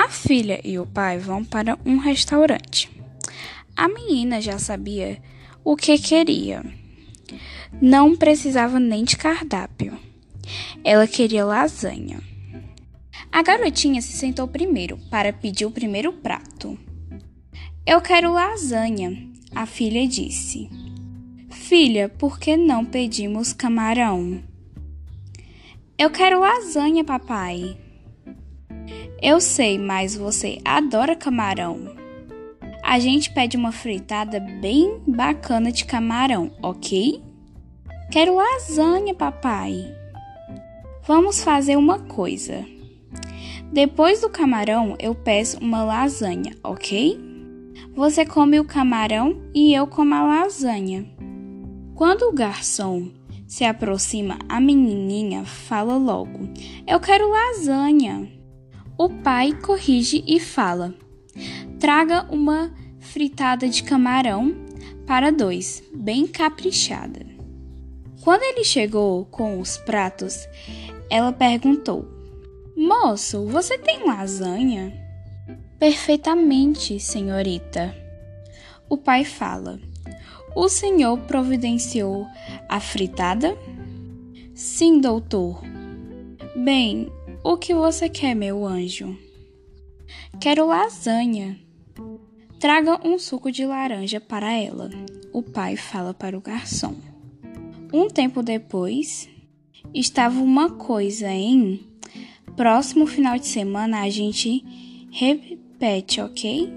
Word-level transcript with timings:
A 0.00 0.08
filha 0.08 0.58
e 0.64 0.78
o 0.78 0.86
pai 0.86 1.18
vão 1.18 1.44
para 1.44 1.78
um 1.84 1.98
restaurante. 1.98 2.90
A 3.76 3.86
menina 3.86 4.40
já 4.40 4.58
sabia 4.58 5.22
o 5.62 5.76
que 5.76 5.98
queria. 5.98 6.64
Não 7.82 8.16
precisava 8.16 8.80
nem 8.80 9.04
de 9.04 9.18
cardápio. 9.18 9.98
Ela 10.82 11.06
queria 11.06 11.44
lasanha. 11.44 12.18
A 13.30 13.42
garotinha 13.42 14.00
se 14.00 14.14
sentou 14.14 14.48
primeiro 14.48 14.96
para 15.10 15.34
pedir 15.34 15.66
o 15.66 15.70
primeiro 15.70 16.14
prato. 16.14 16.78
Eu 17.84 18.00
quero 18.00 18.32
lasanha, 18.32 19.30
a 19.54 19.66
filha 19.66 20.08
disse. 20.08 20.70
Filha, 21.50 22.08
por 22.08 22.38
que 22.38 22.56
não 22.56 22.86
pedimos 22.86 23.52
camarão? 23.52 24.42
Eu 25.98 26.08
quero 26.08 26.40
lasanha, 26.40 27.04
papai. 27.04 27.76
Eu 29.22 29.38
sei, 29.38 29.78
mas 29.78 30.16
você 30.16 30.58
adora 30.64 31.14
camarão. 31.14 31.94
A 32.82 32.98
gente 32.98 33.32
pede 33.32 33.56
uma 33.56 33.70
fritada 33.70 34.40
bem 34.40 35.00
bacana 35.06 35.70
de 35.70 35.84
camarão, 35.84 36.50
ok? 36.62 37.22
Quero 38.10 38.34
lasanha, 38.34 39.14
papai. 39.14 39.94
Vamos 41.06 41.44
fazer 41.44 41.76
uma 41.76 41.98
coisa. 41.98 42.64
Depois 43.70 44.22
do 44.22 44.30
camarão, 44.30 44.96
eu 44.98 45.14
peço 45.14 45.58
uma 45.58 45.84
lasanha, 45.84 46.56
ok? 46.64 47.20
Você 47.94 48.24
come 48.24 48.58
o 48.58 48.64
camarão 48.64 49.40
e 49.54 49.74
eu 49.74 49.86
como 49.86 50.14
a 50.14 50.22
lasanha. 50.22 51.06
Quando 51.94 52.22
o 52.22 52.32
garçom 52.32 53.10
se 53.46 53.64
aproxima, 53.64 54.38
a 54.48 54.58
menininha 54.58 55.44
fala 55.44 55.96
logo: 55.96 56.48
Eu 56.86 56.98
quero 56.98 57.30
lasanha. 57.30 58.39
O 59.00 59.08
pai 59.08 59.54
corrige 59.62 60.22
e 60.26 60.38
fala: 60.38 60.94
Traga 61.78 62.26
uma 62.30 62.70
fritada 62.98 63.66
de 63.66 63.82
camarão 63.82 64.54
para 65.06 65.32
dois, 65.32 65.82
bem 65.90 66.26
caprichada. 66.26 67.24
Quando 68.20 68.42
ele 68.42 68.62
chegou 68.62 69.24
com 69.24 69.58
os 69.58 69.78
pratos, 69.78 70.46
ela 71.08 71.32
perguntou: 71.32 72.06
Moço, 72.76 73.46
você 73.46 73.78
tem 73.78 74.06
lasanha? 74.06 74.92
Perfeitamente, 75.78 77.00
senhorita. 77.00 77.96
O 78.86 78.98
pai 78.98 79.24
fala: 79.24 79.80
O 80.54 80.68
senhor 80.68 81.16
providenciou 81.20 82.26
a 82.68 82.78
fritada? 82.78 83.56
Sim, 84.52 85.00
doutor. 85.00 85.62
Bem, 86.54 87.10
o 87.44 87.56
que 87.56 87.74
você 87.74 88.08
quer, 88.08 88.34
meu 88.34 88.66
anjo? 88.66 89.16
Quero 90.40 90.66
lasanha. 90.66 91.58
Traga 92.58 93.00
um 93.06 93.18
suco 93.18 93.50
de 93.50 93.64
laranja 93.64 94.20
para 94.20 94.52
ela. 94.52 94.90
O 95.32 95.42
pai 95.42 95.76
fala 95.76 96.12
para 96.12 96.36
o 96.36 96.40
garçom. 96.40 96.94
Um 97.92 98.08
tempo 98.08 98.42
depois, 98.42 99.28
estava 99.94 100.40
uma 100.40 100.70
coisa 100.70 101.28
em 101.28 101.90
Próximo 102.56 103.06
final 103.06 103.38
de 103.38 103.46
semana 103.46 104.02
a 104.02 104.10
gente 104.10 104.62
repete, 105.10 106.20
ok? 106.20 106.70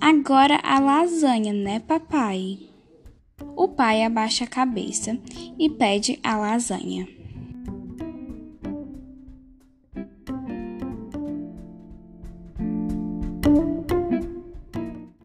Agora 0.00 0.60
a 0.62 0.78
lasanha, 0.78 1.52
né, 1.52 1.80
papai? 1.80 2.58
O 3.56 3.68
pai 3.68 4.04
abaixa 4.04 4.44
a 4.44 4.48
cabeça 4.48 5.18
e 5.58 5.70
pede 5.70 6.18
a 6.22 6.36
lasanha. 6.36 7.08